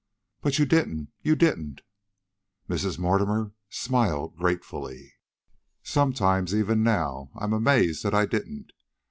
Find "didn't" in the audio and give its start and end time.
0.65-1.11, 1.35-1.81, 8.25-8.73